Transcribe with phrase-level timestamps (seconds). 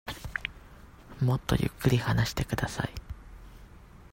[1.21, 2.89] もっとゆっくり話してください。